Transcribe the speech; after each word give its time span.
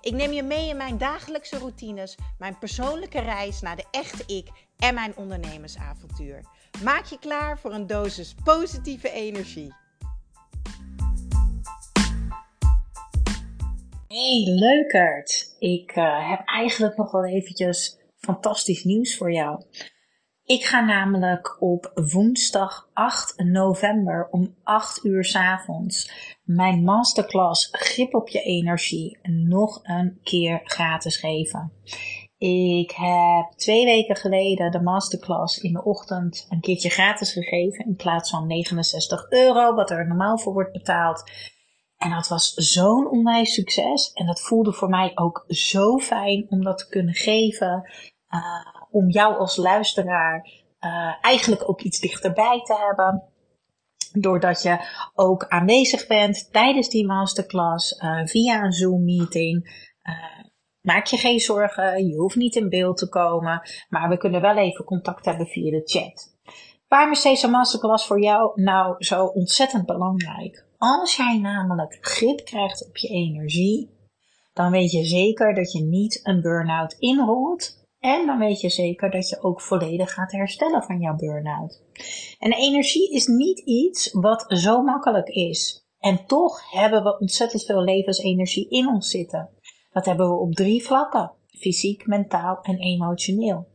Ik 0.00 0.12
neem 0.12 0.32
je 0.32 0.42
mee 0.42 0.68
in 0.68 0.76
mijn 0.76 0.98
dagelijkse 0.98 1.58
routines, 1.58 2.16
mijn 2.38 2.58
persoonlijke 2.58 3.20
reis 3.20 3.60
naar 3.60 3.76
de 3.76 3.84
echte 3.90 4.34
ik 4.34 4.48
en 4.78 4.94
mijn 4.94 5.16
ondernemersavontuur. 5.16 6.44
Maak 6.82 7.04
je 7.04 7.18
klaar 7.18 7.58
voor 7.58 7.72
een 7.72 7.86
dosis 7.86 8.34
positieve 8.44 9.10
energie. 9.10 9.74
Hey 14.08 14.42
leukert, 14.44 15.56
ik 15.58 15.96
uh, 15.96 16.30
heb 16.30 16.40
eigenlijk 16.44 16.96
nog 16.96 17.10
wel 17.10 17.24
eventjes 17.24 17.98
fantastisch 18.16 18.84
nieuws 18.84 19.16
voor 19.16 19.32
jou. 19.32 19.62
Ik 20.48 20.64
ga 20.64 20.80
namelijk 20.80 21.56
op 21.62 21.92
woensdag 21.94 22.88
8 22.92 23.34
november 23.36 24.28
om 24.30 24.54
8 24.62 25.04
uur 25.04 25.24
s 25.24 25.34
avonds 25.36 26.10
mijn 26.44 26.84
masterclass 26.84 27.68
Grip 27.72 28.14
op 28.14 28.28
je 28.28 28.40
energie 28.40 29.18
nog 29.22 29.80
een 29.82 30.18
keer 30.22 30.60
gratis 30.64 31.16
geven. 31.16 31.72
Ik 32.38 32.90
heb 32.90 33.50
twee 33.56 33.84
weken 33.84 34.16
geleden 34.16 34.70
de 34.70 34.80
masterclass 34.80 35.58
in 35.58 35.72
de 35.72 35.84
ochtend 35.84 36.46
een 36.48 36.60
keertje 36.60 36.90
gratis 36.90 37.32
gegeven 37.32 37.84
in 37.84 37.96
plaats 37.96 38.30
van 38.30 38.46
69 38.46 39.30
euro, 39.30 39.74
wat 39.74 39.90
er 39.90 40.06
normaal 40.06 40.38
voor 40.38 40.52
wordt 40.52 40.72
betaald. 40.72 41.30
En 41.96 42.10
dat 42.10 42.28
was 42.28 42.54
zo'n 42.54 43.10
onwijs 43.10 43.54
succes. 43.54 44.12
En 44.12 44.26
dat 44.26 44.40
voelde 44.40 44.72
voor 44.72 44.88
mij 44.88 45.12
ook 45.14 45.44
zo 45.48 45.98
fijn 45.98 46.46
om 46.48 46.62
dat 46.62 46.78
te 46.78 46.88
kunnen 46.88 47.14
geven. 47.14 47.90
Uh, 48.30 48.77
om 48.90 49.10
jou 49.10 49.36
als 49.36 49.56
luisteraar 49.56 50.48
uh, 50.80 51.14
eigenlijk 51.20 51.68
ook 51.68 51.80
iets 51.80 52.00
dichterbij 52.00 52.60
te 52.62 52.76
hebben. 52.86 53.22
Doordat 54.12 54.62
je 54.62 54.78
ook 55.14 55.48
aanwezig 55.48 56.06
bent 56.06 56.52
tijdens 56.52 56.88
die 56.88 57.06
masterclass 57.06 58.02
uh, 58.02 58.26
via 58.26 58.62
een 58.62 58.72
Zoom 58.72 59.04
meeting. 59.04 59.86
Maak 60.80 61.06
je 61.06 61.16
geen 61.16 61.40
zorgen, 61.40 62.06
je 62.06 62.16
hoeft 62.16 62.36
niet 62.36 62.56
in 62.56 62.68
beeld 62.68 62.96
te 62.96 63.08
komen, 63.08 63.62
maar 63.88 64.08
we 64.08 64.16
kunnen 64.16 64.40
wel 64.40 64.56
even 64.56 64.84
contact 64.84 65.24
hebben 65.24 65.46
via 65.46 65.70
de 65.70 65.82
chat. 65.84 66.36
Waarom 66.88 67.12
is 67.12 67.22
deze 67.22 67.48
masterclass 67.48 68.06
voor 68.06 68.20
jou 68.20 68.62
nou 68.62 69.04
zo 69.04 69.24
ontzettend 69.24 69.86
belangrijk? 69.86 70.66
Als 70.76 71.16
jij 71.16 71.38
namelijk 71.38 71.98
grip 72.00 72.44
krijgt 72.44 72.88
op 72.88 72.96
je 72.96 73.08
energie, 73.08 73.90
dan 74.52 74.70
weet 74.70 74.90
je 74.90 75.04
zeker 75.04 75.54
dat 75.54 75.72
je 75.72 75.82
niet 75.82 76.20
een 76.22 76.40
burn-out 76.40 76.92
inrolt. 76.98 77.77
En 78.00 78.26
dan 78.26 78.38
weet 78.38 78.60
je 78.60 78.68
zeker 78.68 79.10
dat 79.10 79.28
je 79.28 79.42
ook 79.42 79.60
volledig 79.60 80.12
gaat 80.12 80.32
herstellen 80.32 80.82
van 80.82 81.00
jouw 81.00 81.16
burn-out. 81.16 81.82
En 82.38 82.52
energie 82.52 83.12
is 83.12 83.26
niet 83.26 83.58
iets 83.58 84.12
wat 84.12 84.44
zo 84.48 84.82
makkelijk 84.82 85.28
is. 85.28 85.86
En 85.98 86.26
toch 86.26 86.70
hebben 86.70 87.02
we 87.02 87.18
ontzettend 87.18 87.64
veel 87.64 87.82
levensenergie 87.82 88.68
in 88.68 88.88
ons 88.88 89.10
zitten. 89.10 89.50
Dat 89.92 90.06
hebben 90.06 90.28
we 90.28 90.36
op 90.36 90.54
drie 90.54 90.82
vlakken: 90.82 91.32
fysiek, 91.48 92.06
mentaal 92.06 92.58
en 92.62 92.78
emotioneel. 92.78 93.66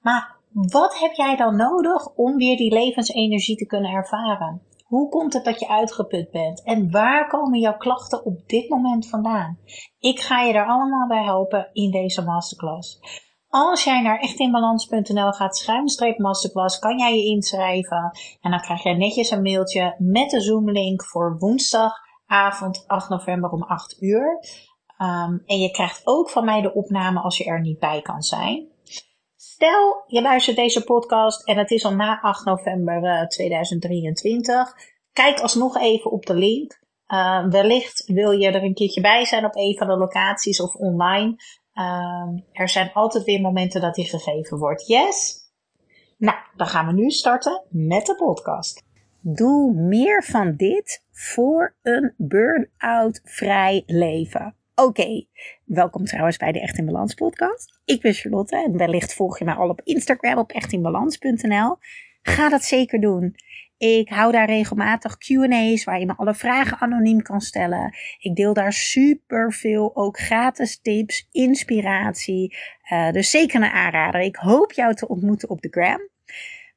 Maar 0.00 0.36
wat 0.52 0.98
heb 0.98 1.12
jij 1.12 1.36
dan 1.36 1.56
nodig 1.56 2.14
om 2.14 2.36
weer 2.36 2.56
die 2.56 2.72
levensenergie 2.72 3.56
te 3.56 3.66
kunnen 3.66 3.90
ervaren? 3.90 4.62
Hoe 4.84 5.08
komt 5.08 5.32
het 5.32 5.44
dat 5.44 5.60
je 5.60 5.68
uitgeput 5.68 6.30
bent? 6.30 6.62
En 6.62 6.90
waar 6.90 7.28
komen 7.28 7.60
jouw 7.60 7.76
klachten 7.76 8.24
op 8.24 8.48
dit 8.48 8.68
moment 8.68 9.08
vandaan? 9.08 9.58
Ik 9.98 10.20
ga 10.20 10.40
je 10.40 10.52
er 10.52 10.66
allemaal 10.66 11.08
bij 11.08 11.22
helpen 11.22 11.70
in 11.72 11.90
deze 11.90 12.22
masterclass. 12.22 13.00
Als 13.56 13.84
jij 13.84 14.02
naar 14.02 14.18
echtinbalans.nl 14.18 15.32
gaat 15.32 15.56
schuinstreep 15.56 16.18
masterclass, 16.18 16.78
kan 16.78 16.98
jij 16.98 17.16
je 17.16 17.24
inschrijven. 17.24 18.18
En 18.40 18.50
dan 18.50 18.60
krijg 18.60 18.82
jij 18.82 18.94
netjes 18.94 19.30
een 19.30 19.42
mailtje 19.42 19.94
met 19.98 20.30
de 20.30 20.40
Zoom 20.40 20.70
link 20.70 21.04
voor 21.04 21.38
woensdagavond 21.38 22.84
8 22.86 23.08
november 23.08 23.50
om 23.50 23.62
8 23.62 24.02
uur. 24.02 24.38
Um, 24.98 25.42
en 25.46 25.58
je 25.58 25.70
krijgt 25.70 26.00
ook 26.04 26.30
van 26.30 26.44
mij 26.44 26.60
de 26.60 26.74
opname 26.74 27.20
als 27.20 27.38
je 27.38 27.44
er 27.44 27.60
niet 27.60 27.78
bij 27.78 28.02
kan 28.02 28.22
zijn. 28.22 28.68
Stel, 29.36 30.04
je 30.06 30.22
luistert 30.22 30.56
deze 30.56 30.84
podcast 30.84 31.48
en 31.48 31.58
het 31.58 31.70
is 31.70 31.84
al 31.84 31.94
na 31.94 32.20
8 32.20 32.44
november 32.44 33.02
uh, 33.02 33.26
2023. 33.26 34.72
Kijk 35.12 35.40
alsnog 35.40 35.76
even 35.76 36.10
op 36.10 36.26
de 36.26 36.34
link. 36.34 36.82
Uh, 37.08 37.48
wellicht 37.48 38.04
wil 38.06 38.30
je 38.30 38.48
er 38.48 38.62
een 38.62 38.74
keertje 38.74 39.00
bij 39.00 39.24
zijn 39.24 39.44
op 39.44 39.56
een 39.56 39.76
van 39.78 39.86
de 39.86 39.96
locaties 39.96 40.60
of 40.60 40.74
online. 40.74 41.36
Uh, 41.74 42.28
er 42.52 42.68
zijn 42.68 42.92
altijd 42.92 43.24
weer 43.24 43.40
momenten 43.40 43.80
dat 43.80 43.94
die 43.94 44.04
gegeven 44.04 44.58
wordt. 44.58 44.86
Yes? 44.86 45.42
Nou, 46.16 46.36
dan 46.56 46.66
gaan 46.66 46.86
we 46.86 46.92
nu 46.92 47.10
starten 47.10 47.62
met 47.68 48.06
de 48.06 48.14
podcast. 48.14 48.82
Doe 49.20 49.74
meer 49.74 50.24
van 50.24 50.56
dit 50.56 51.04
voor 51.12 51.74
een 51.82 52.14
burn-out 52.16 53.20
vrij 53.24 53.82
leven. 53.86 54.54
Oké, 54.74 55.26
welkom 55.64 56.04
trouwens 56.04 56.36
bij 56.36 56.52
de 56.52 56.60
Echt 56.60 56.78
in 56.78 56.86
Balans 56.86 57.14
podcast. 57.14 57.80
Ik 57.84 58.00
ben 58.00 58.12
Charlotte 58.12 58.56
en 58.56 58.76
wellicht 58.76 59.14
volg 59.14 59.38
je 59.38 59.44
mij 59.44 59.54
al 59.54 59.68
op 59.68 59.80
Instagram 59.84 60.38
op 60.38 60.50
echtinbalans.nl. 60.50 61.76
Ga 62.22 62.48
dat 62.48 62.62
zeker 62.62 63.00
doen. 63.00 63.34
Ik 63.76 64.08
hou 64.08 64.32
daar 64.32 64.46
regelmatig 64.46 65.18
Q&A's 65.18 65.84
waar 65.84 65.98
je 65.98 66.06
me 66.06 66.14
alle 66.16 66.34
vragen 66.34 66.78
anoniem 66.78 67.22
kan 67.22 67.40
stellen. 67.40 67.94
Ik 68.18 68.34
deel 68.34 68.54
daar 68.54 68.72
super 68.72 69.52
veel 69.52 69.96
ook 69.96 70.18
gratis 70.18 70.80
tips, 70.80 71.28
inspiratie. 71.32 72.56
Uh, 72.92 73.10
dus 73.10 73.30
zeker 73.30 73.62
een 73.62 73.70
aanrader. 73.70 74.20
Ik 74.20 74.36
hoop 74.36 74.72
jou 74.72 74.94
te 74.94 75.08
ontmoeten 75.08 75.48
op 75.48 75.60
de 75.60 75.68
gram. 75.70 76.08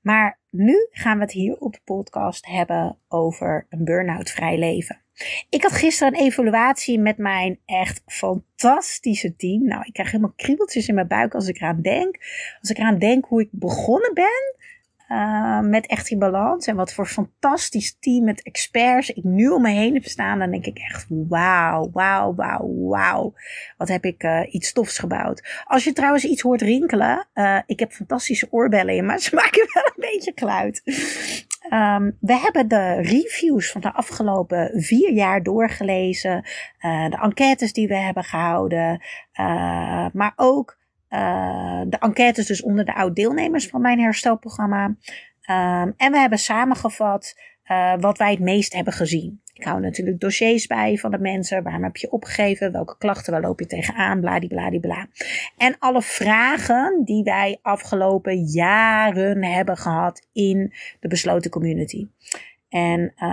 Maar 0.01 0.39
nu 0.49 0.87
gaan 0.91 1.17
we 1.17 1.23
het 1.23 1.31
hier 1.31 1.57
op 1.57 1.73
de 1.73 1.81
podcast 1.83 2.45
hebben 2.45 2.99
over 3.07 3.65
een 3.69 3.83
burn-out 3.83 4.29
vrij 4.29 4.57
leven. 4.57 5.01
Ik 5.49 5.63
had 5.63 5.71
gisteren 5.71 6.13
een 6.13 6.25
evaluatie 6.25 6.99
met 6.99 7.17
mijn 7.17 7.59
echt 7.65 8.01
fantastische 8.05 9.35
team. 9.35 9.63
Nou, 9.63 9.83
ik 9.85 9.93
krijg 9.93 10.11
helemaal 10.11 10.33
kriebeltjes 10.35 10.87
in 10.87 10.95
mijn 10.95 11.07
buik 11.07 11.33
als 11.33 11.47
ik 11.47 11.55
eraan 11.55 11.81
denk. 11.81 12.17
Als 12.59 12.69
ik 12.69 12.77
eraan 12.77 12.99
denk 12.99 13.25
hoe 13.25 13.41
ik 13.41 13.49
begonnen 13.51 14.13
ben 14.13 14.55
uh, 15.07 15.59
met 15.59 15.87
Echt 15.87 16.09
in 16.09 16.19
Balans. 16.19 16.67
En 16.67 16.75
wat 16.75 16.93
voor 16.93 17.05
fantastisch 17.05 17.97
team 17.99 18.23
met 18.23 18.43
experts 18.43 19.09
ik 19.09 19.23
nu 19.23 19.49
om 19.49 19.61
me 19.61 19.69
heen 19.69 19.93
heb 19.93 20.03
staan. 20.03 20.39
Dan 20.39 20.51
denk 20.51 20.65
ik 20.65 20.77
echt 20.77 21.05
wauw, 21.09 21.89
wauw, 21.91 22.35
wauw, 22.35 22.87
wauw. 22.87 23.33
Wat 23.77 23.87
heb 23.87 24.05
ik 24.05 24.23
uh, 24.23 24.53
iets 24.53 24.73
tofs 24.73 24.97
gebouwd. 24.97 25.63
Als 25.63 25.83
je 25.83 25.93
trouwens 25.93 26.23
iets 26.23 26.41
hoort 26.41 26.61
rinkelen. 26.61 27.27
Uh, 27.33 27.59
ik 27.65 27.79
heb 27.79 27.91
fantastische 27.91 28.47
oorbellen 28.51 28.95
in, 28.95 29.05
maar 29.05 29.19
ze 29.19 29.35
maken 29.41 29.67
wel 29.73 29.83
een 29.85 30.11
beetje 30.11 30.31
geluid. 30.35 30.81
Um, 31.73 32.17
we 32.19 32.33
hebben 32.33 32.67
de 32.67 33.01
reviews 33.01 33.71
van 33.71 33.81
de 33.81 33.93
afgelopen 33.93 34.81
vier 34.81 35.11
jaar 35.11 35.43
doorgelezen. 35.43 36.43
de 36.79 37.17
enquêtes 37.21 37.73
die 37.73 37.87
we 37.87 37.95
hebben 37.95 38.23
gehouden. 38.23 39.01
maar 40.13 40.33
ook 40.35 40.77
uh, 41.09 41.81
de 41.87 41.97
enquêtes 41.99 42.47
dus 42.47 42.61
onder 42.61 42.85
de 42.85 42.95
oud-deelnemers 42.95 43.67
van 43.67 43.81
mijn 43.81 43.99
herstelprogramma. 43.99 44.85
Um, 44.85 45.93
en 45.97 46.11
we 46.11 46.17
hebben 46.17 46.39
samengevat 46.39 47.35
uh, 47.71 47.93
wat 47.99 48.17
wij 48.17 48.31
het 48.31 48.39
meest 48.39 48.73
hebben 48.73 48.93
gezien. 48.93 49.41
Ik 49.53 49.63
hou 49.63 49.79
natuurlijk 49.79 50.19
dossiers 50.19 50.67
bij 50.67 50.97
van 50.97 51.11
de 51.11 51.19
mensen. 51.19 51.63
Waarom 51.63 51.83
heb 51.83 51.97
je 51.97 52.11
opgegeven? 52.11 52.71
Welke 52.71 52.97
klachten? 52.97 53.33
Waar 53.33 53.41
loop 53.41 53.59
je 53.59 53.65
tegenaan? 53.65 54.19
Bladibladibla. 54.19 55.07
En 55.57 55.75
alle 55.79 56.01
vragen 56.01 57.01
die 57.05 57.23
wij 57.23 57.59
afgelopen 57.61 58.43
jaren 58.43 59.43
hebben 59.43 59.77
gehad 59.77 60.27
in 60.33 60.73
de 60.99 61.07
besloten 61.07 61.51
community. 61.51 62.07
En 62.69 62.99
uh, 62.99 63.29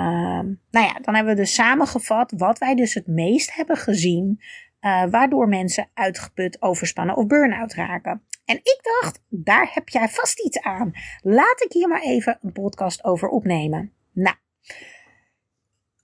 nou 0.70 0.87
ja, 0.87 0.99
dan 1.03 1.15
hebben 1.15 1.35
we 1.35 1.41
dus 1.41 1.55
samengevat 1.55 2.32
wat 2.37 2.59
wij 2.59 2.75
dus 2.75 2.94
het 2.94 3.06
meest 3.06 3.55
hebben 3.55 3.77
gezien 3.77 4.41
uh, 4.85 5.05
waardoor 5.11 5.49
mensen 5.49 5.89
uitgeput, 5.95 6.63
overspannen 6.63 7.17
of 7.17 7.27
burn-out 7.27 7.75
raken. 7.75 8.23
En 8.45 8.57
ik 8.57 8.81
dacht, 8.83 9.23
daar 9.29 9.71
heb 9.73 9.89
jij 9.89 10.09
vast 10.09 10.45
iets 10.45 10.61
aan. 10.61 10.93
Laat 11.23 11.63
ik 11.63 11.73
hier 11.73 11.89
maar 11.89 12.03
even 12.03 12.39
een 12.43 12.53
podcast 12.53 13.05
over 13.05 13.29
opnemen. 13.29 13.93
Nou, 14.13 14.37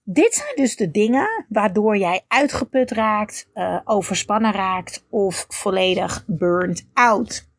dit 0.03 0.33
zijn 0.33 0.55
dus 0.55 0.75
de 0.75 0.91
dingen 0.91 1.45
waardoor 1.49 1.97
jij 1.97 2.21
uitgeput 2.27 2.91
raakt, 2.91 3.49
uh, 3.53 3.79
overspannen 3.83 4.51
raakt 4.51 5.05
of 5.09 5.45
volledig 5.49 6.23
burnt 6.27 6.89
out. 6.93 7.49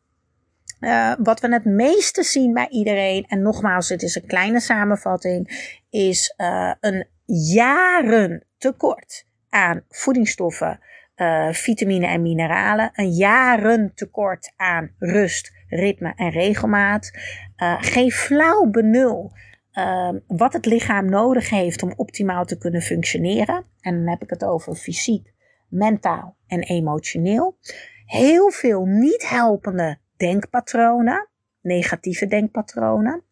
Uh, 0.79 1.13
wat 1.19 1.39
we 1.39 1.53
het 1.53 1.65
meeste 1.65 2.23
zien 2.23 2.53
bij 2.53 2.67
iedereen, 2.69 3.25
en 3.27 3.41
nogmaals, 3.41 3.87
dit 3.87 4.01
is 4.01 4.15
een 4.15 4.27
kleine 4.27 4.59
samenvatting, 4.59 5.71
is 5.89 6.33
een 6.79 7.07
jaren 7.25 8.45
tekort 8.57 9.25
aan 9.49 9.83
voedingsstoffen 9.89 10.79
uh, 11.15 11.53
vitamine 11.53 12.07
en 12.07 12.21
mineralen, 12.21 12.91
een 12.93 13.11
jaren 13.11 13.91
tekort 13.95 14.53
aan 14.55 14.91
rust, 14.97 15.51
ritme 15.67 16.13
en 16.15 16.29
regelmaat. 16.29 17.11
Uh, 17.57 17.77
geen 17.79 18.11
flauw 18.11 18.65
benul 18.65 19.31
uh, 19.73 20.09
wat 20.27 20.53
het 20.53 20.65
lichaam 20.65 21.09
nodig 21.09 21.49
heeft 21.49 21.83
om 21.83 21.93
optimaal 21.95 22.45
te 22.45 22.57
kunnen 22.57 22.81
functioneren. 22.81 23.65
En 23.81 23.95
dan 23.95 24.07
heb 24.07 24.21
ik 24.21 24.29
het 24.29 24.43
over 24.43 24.75
fysiek, 24.75 25.33
mentaal 25.67 26.37
en 26.47 26.59
emotioneel. 26.59 27.57
Heel 28.05 28.51
veel 28.51 28.85
niet 28.85 29.29
helpende 29.29 29.97
denkpatronen, 30.17 31.29
negatieve 31.61 32.27
denkpatronen, 32.27 33.23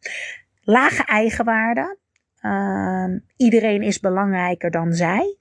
lage 0.61 1.05
eigenwaarde. 1.05 1.99
Uh, 2.41 3.05
iedereen 3.37 3.81
is 3.81 3.99
belangrijker 3.99 4.71
dan 4.71 4.93
zij. 4.93 5.37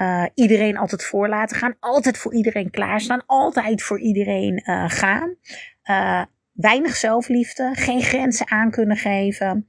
Uh, 0.00 0.26
iedereen 0.34 0.76
altijd 0.76 1.04
voor 1.04 1.28
laten 1.28 1.56
gaan, 1.56 1.76
altijd 1.80 2.18
voor 2.18 2.34
iedereen 2.34 2.70
klaarstaan, 2.70 3.26
altijd 3.26 3.82
voor 3.82 4.00
iedereen 4.00 4.62
uh, 4.64 4.84
gaan. 4.88 5.36
Uh, 5.84 6.24
weinig 6.52 6.96
zelfliefde, 6.96 7.70
geen 7.74 8.02
grenzen 8.02 8.50
aan 8.50 8.70
kunnen 8.70 8.96
geven, 8.96 9.66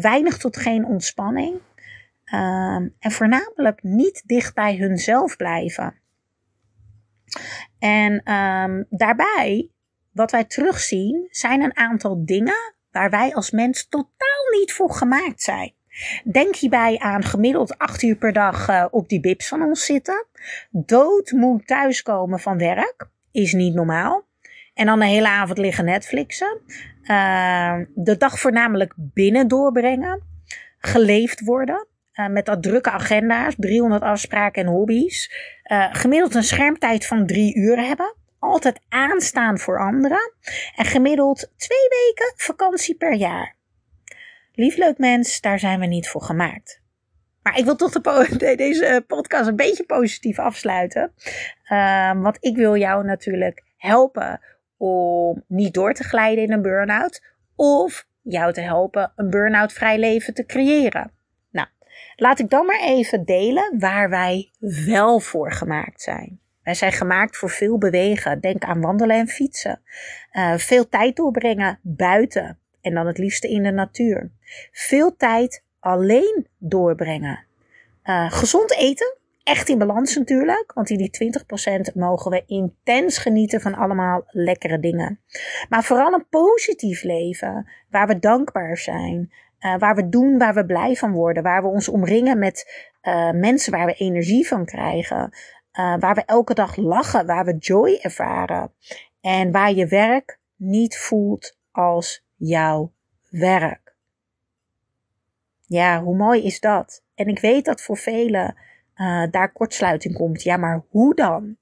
weinig 0.00 0.38
tot 0.38 0.56
geen 0.56 0.84
ontspanning. 0.84 1.60
en 2.98 3.10
voornamelijk 3.10 3.82
niet 3.82 4.22
dicht 4.26 4.54
bij 4.54 4.76
hunzelf 4.76 5.36
blijven. 5.36 6.00
En 7.78 8.32
um, 8.32 8.86
daarbij, 8.88 9.70
wat 10.12 10.30
wij 10.30 10.44
terugzien, 10.44 11.26
zijn 11.30 11.62
een 11.62 11.76
aantal 11.76 12.24
dingen 12.24 12.74
waar 12.90 13.10
wij 13.10 13.34
als 13.34 13.50
mens 13.50 13.88
totaal 13.88 14.58
niet 14.58 14.72
voor 14.72 14.92
gemaakt 14.92 15.42
zijn. 15.42 15.74
Denk 16.24 16.56
hierbij 16.56 16.98
aan 16.98 17.22
gemiddeld 17.22 17.78
acht 17.78 18.02
uur 18.02 18.16
per 18.16 18.32
dag 18.32 18.68
uh, 18.68 18.84
op 18.90 19.08
die 19.08 19.20
bips 19.20 19.48
van 19.48 19.62
ons 19.62 19.84
zitten. 19.84 20.26
Doodmoe 20.70 21.62
thuiskomen 21.64 22.40
van 22.40 22.58
werk 22.58 23.08
is 23.32 23.52
niet 23.52 23.74
normaal. 23.74 24.28
En 24.74 24.86
dan 24.86 24.98
de 24.98 25.06
hele 25.06 25.28
avond 25.28 25.58
liggen 25.58 25.84
Netflixen. 25.84 26.60
Uh, 27.02 27.74
de 27.94 28.16
dag 28.16 28.38
voornamelijk 28.38 28.94
binnen 28.96 29.48
doorbrengen. 29.48 30.22
Geleefd 30.78 31.40
worden. 31.40 31.86
Uh, 32.14 32.26
met 32.26 32.46
dat 32.46 32.62
drukke 32.62 32.90
agenda's, 32.90 33.54
300 33.56 34.02
afspraken 34.02 34.62
en 34.62 34.68
hobby's. 34.68 35.30
gemiddeld 35.92 36.34
een 36.34 36.42
schermtijd 36.42 37.06
van 37.06 37.26
drie 37.26 37.56
uur 37.56 37.78
hebben. 37.86 38.14
Altijd 38.38 38.80
aanstaan 38.88 39.58
voor 39.58 39.78
anderen. 39.78 40.32
En 40.76 40.84
gemiddeld 40.84 41.50
twee 41.56 41.88
weken 41.88 42.32
vakantie 42.36 42.94
per 42.94 43.14
jaar. 43.14 43.58
Lief 44.60 44.98
mens, 44.98 45.40
daar 45.40 45.58
zijn 45.58 45.80
we 45.80 45.86
niet 45.86 46.08
voor 46.08 46.22
gemaakt. 46.22 46.82
Maar 47.42 47.58
ik 47.58 47.64
wil 47.64 47.76
toch 47.76 47.90
de 47.92 48.54
deze 48.56 49.04
podcast 49.06 49.48
een 49.48 49.56
beetje 49.56 49.84
positief 49.84 50.38
afsluiten. 50.38 51.12
Uh, 51.72 52.22
want 52.22 52.36
ik 52.40 52.56
wil 52.56 52.76
jou 52.76 53.04
natuurlijk 53.04 53.64
helpen 53.76 54.40
om 54.76 55.44
niet 55.46 55.74
door 55.74 55.92
te 55.92 56.04
glijden 56.04 56.44
in 56.44 56.52
een 56.52 56.62
burn-out. 56.62 57.22
Of 57.56 58.06
jou 58.22 58.52
te 58.52 58.60
helpen 58.60 59.12
een 59.16 59.30
burn-out 59.30 59.72
vrij 59.72 59.98
leven 59.98 60.34
te 60.34 60.46
creëren. 60.46 61.12
Nou, 61.50 61.68
laat 62.16 62.38
ik 62.38 62.50
dan 62.50 62.66
maar 62.66 62.80
even 62.80 63.24
delen 63.24 63.78
waar 63.78 64.10
wij 64.10 64.50
wel 64.86 65.20
voor 65.20 65.52
gemaakt 65.52 66.02
zijn. 66.02 66.40
Wij 66.62 66.74
zijn 66.74 66.92
gemaakt 66.92 67.36
voor 67.36 67.50
veel 67.50 67.78
bewegen. 67.78 68.40
Denk 68.40 68.64
aan 68.64 68.80
wandelen 68.80 69.16
en 69.16 69.28
fietsen. 69.28 69.80
Uh, 70.32 70.56
veel 70.56 70.88
tijd 70.88 71.16
doorbrengen 71.16 71.78
buiten. 71.82 72.58
En 72.80 72.94
dan 72.94 73.06
het 73.06 73.18
liefste 73.18 73.48
in 73.48 73.62
de 73.62 73.70
natuur. 73.70 74.30
Veel 74.72 75.16
tijd 75.16 75.64
alleen 75.80 76.46
doorbrengen. 76.58 77.44
Uh, 78.04 78.30
gezond 78.30 78.72
eten. 78.72 79.18
Echt 79.42 79.68
in 79.68 79.78
balans 79.78 80.16
natuurlijk. 80.16 80.72
Want 80.74 80.90
in 80.90 80.96
die 80.96 81.32
20% 81.90 81.94
mogen 81.94 82.30
we 82.30 82.42
intens 82.46 83.18
genieten 83.18 83.60
van 83.60 83.74
allemaal 83.74 84.24
lekkere 84.26 84.80
dingen. 84.80 85.20
Maar 85.68 85.84
vooral 85.84 86.12
een 86.12 86.28
positief 86.28 87.02
leven. 87.02 87.70
Waar 87.90 88.06
we 88.06 88.18
dankbaar 88.18 88.76
zijn. 88.76 89.32
Uh, 89.60 89.78
waar 89.78 89.94
we 89.94 90.08
doen 90.08 90.38
waar 90.38 90.54
we 90.54 90.66
blij 90.66 90.94
van 90.94 91.12
worden. 91.12 91.42
Waar 91.42 91.62
we 91.62 91.68
ons 91.68 91.88
omringen 91.88 92.38
met 92.38 92.88
uh, 93.02 93.30
mensen 93.30 93.72
waar 93.72 93.86
we 93.86 93.94
energie 93.94 94.46
van 94.46 94.64
krijgen. 94.64 95.30
Waar 95.72 96.14
we 96.14 96.22
elke 96.24 96.54
dag 96.54 96.76
lachen. 96.76 97.26
Waar 97.26 97.44
we 97.44 97.56
joy 97.58 97.98
ervaren. 98.02 98.72
En 99.20 99.50
waar 99.50 99.72
je 99.72 99.86
werk 99.86 100.38
niet 100.56 100.98
voelt 100.98 101.56
als 101.70 102.24
jouw 102.40 102.92
werk. 103.30 103.94
Ja, 105.66 106.02
hoe 106.02 106.16
mooi 106.16 106.44
is 106.44 106.60
dat? 106.60 107.02
En 107.14 107.26
ik 107.26 107.38
weet 107.38 107.64
dat 107.64 107.82
voor 107.82 107.96
velen 107.96 108.56
uh, 108.96 109.26
daar 109.30 109.52
kortsluiting 109.52 110.14
komt. 110.14 110.42
Ja, 110.42 110.56
maar 110.56 110.82
hoe 110.88 111.14
dan? 111.14 111.56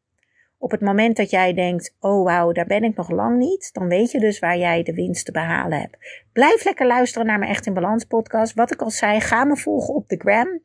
Op 0.58 0.70
het 0.70 0.80
moment 0.80 1.16
dat 1.16 1.30
jij 1.30 1.54
denkt, 1.54 1.96
oh 2.00 2.24
wauw, 2.24 2.52
daar 2.52 2.66
ben 2.66 2.84
ik 2.84 2.96
nog 2.96 3.10
lang 3.10 3.38
niet, 3.38 3.70
dan 3.72 3.88
weet 3.88 4.10
je 4.10 4.20
dus 4.20 4.38
waar 4.38 4.58
jij 4.58 4.82
de 4.82 4.94
winst 4.94 5.24
te 5.24 5.32
behalen 5.32 5.80
hebt. 5.80 6.24
Blijf 6.32 6.64
lekker 6.64 6.86
luisteren 6.86 7.26
naar 7.26 7.38
mijn 7.38 7.50
Echt 7.50 7.66
in 7.66 7.74
Balans 7.74 8.04
podcast. 8.04 8.54
Wat 8.54 8.72
ik 8.72 8.82
al 8.82 8.90
zei, 8.90 9.20
ga 9.20 9.44
me 9.44 9.56
volgen 9.56 9.94
op 9.94 10.08
de 10.08 10.16
gram. 10.16 10.60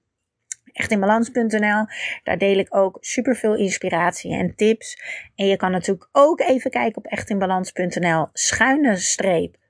Echtinbalans.nl. 0.72 1.86
Daar 2.24 2.38
deel 2.38 2.58
ik 2.58 2.76
ook 2.76 2.98
superveel 3.00 3.56
inspiratie 3.56 4.34
en 4.34 4.56
tips. 4.56 5.02
En 5.36 5.46
je 5.46 5.56
kan 5.56 5.72
natuurlijk 5.72 6.10
ook 6.12 6.40
even 6.40 6.72
kijken 6.72 6.98
op 6.98 7.06
echtinbalans.nl 7.06 8.28
schuine 8.34 8.96
streep 8.96 9.62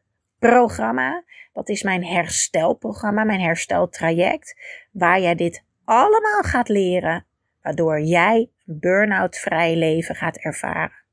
programma. 0.49 1.23
Dat 1.53 1.69
is 1.69 1.83
mijn 1.83 2.05
herstelprogramma, 2.05 3.23
mijn 3.23 3.41
hersteltraject, 3.41 4.55
waar 4.91 5.21
jij 5.21 5.35
dit 5.35 5.63
allemaal 5.83 6.41
gaat 6.41 6.69
leren, 6.69 7.25
waardoor 7.61 8.01
jij 8.01 8.49
een 8.65 8.79
burn-out 8.79 9.37
vrij 9.37 9.75
leven 9.75 10.15
gaat 10.15 10.37
ervaren. 10.37 11.03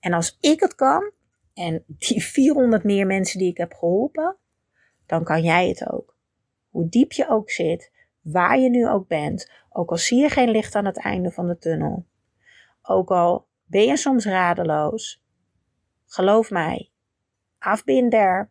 En 0.00 0.12
als 0.12 0.38
ik 0.40 0.60
het 0.60 0.74
kan, 0.74 1.10
en 1.54 1.84
die 1.86 2.22
400 2.34 2.84
meer 2.84 3.06
mensen 3.06 3.38
die 3.38 3.50
ik 3.50 3.56
heb 3.56 3.72
geholpen, 3.72 4.36
dan 5.06 5.24
kan 5.24 5.42
jij 5.42 5.68
het 5.68 5.90
ook. 5.90 6.16
Hoe 6.68 6.88
diep 6.88 7.12
je 7.12 7.28
ook 7.28 7.50
zit, 7.50 7.92
waar 8.20 8.58
je 8.58 8.70
nu 8.70 8.88
ook 8.88 9.08
bent, 9.08 9.50
ook 9.70 9.90
al 9.90 9.96
zie 9.96 10.20
je 10.20 10.28
geen 10.28 10.50
licht 10.50 10.74
aan 10.74 10.84
het 10.84 10.98
einde 10.98 11.30
van 11.30 11.46
de 11.46 11.58
tunnel, 11.58 12.06
ook 12.82 13.10
al 13.10 13.46
ben 13.64 13.84
je 13.84 13.96
soms 13.96 14.24
radeloos, 14.24 15.24
geloof 16.06 16.50
mij, 16.50 16.90
been 17.84 18.10
there. 18.10 18.48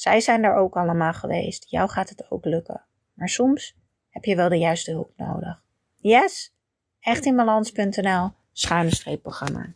Zij 0.00 0.20
zijn 0.20 0.44
er 0.44 0.54
ook 0.54 0.76
allemaal 0.76 1.12
geweest. 1.12 1.70
Jou 1.70 1.88
gaat 1.88 2.08
het 2.08 2.30
ook 2.30 2.44
lukken. 2.44 2.84
Maar 3.14 3.28
soms 3.28 3.76
heb 4.08 4.24
je 4.24 4.36
wel 4.36 4.48
de 4.48 4.58
juiste 4.58 4.90
hulp 4.90 5.12
nodig. 5.16 5.62
Yes? 5.96 6.54
Echtinbalans.nl 7.00 8.30
schuine 8.52 8.94
streepprogramma. 8.94 9.74